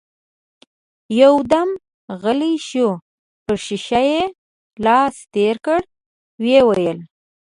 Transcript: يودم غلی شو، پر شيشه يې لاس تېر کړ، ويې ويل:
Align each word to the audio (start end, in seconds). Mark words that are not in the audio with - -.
يودم 1.19 1.69
غلی 2.21 2.53
شو، 2.67 2.87
پر 3.45 3.53
شيشه 3.65 4.01
يې 4.11 4.23
لاس 4.85 5.15
تېر 5.35 5.55
کړ، 5.65 5.79
ويې 6.41 6.61
ويل: 6.67 6.99